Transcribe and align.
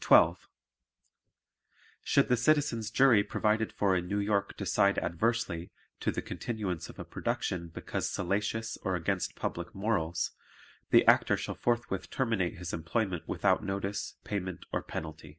12. 0.00 0.48
Should 2.02 2.28
the 2.28 2.36
Citizens' 2.36 2.90
Jury 2.90 3.24
provided 3.24 3.72
for 3.72 3.96
in 3.96 4.06
New 4.06 4.18
York 4.18 4.54
decide 4.54 4.98
adversely, 4.98 5.72
to 6.00 6.12
the 6.12 6.20
continuance 6.20 6.90
of 6.90 6.98
a 6.98 7.06
production 7.06 7.68
because 7.68 8.10
salacious 8.10 8.76
or 8.82 8.96
against 8.96 9.34
public 9.34 9.74
morals 9.74 10.32
the 10.90 11.06
Actor 11.06 11.38
shall 11.38 11.54
forthwith 11.54 12.10
terminate 12.10 12.58
his 12.58 12.74
employment 12.74 13.26
without 13.26 13.64
notice, 13.64 14.16
payment 14.24 14.66
or 14.72 14.82
penalty. 14.82 15.38